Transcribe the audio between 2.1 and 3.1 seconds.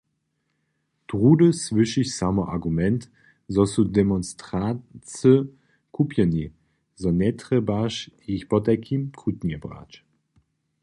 samo argument,